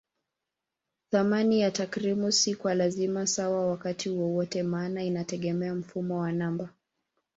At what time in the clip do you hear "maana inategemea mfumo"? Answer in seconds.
4.63-6.19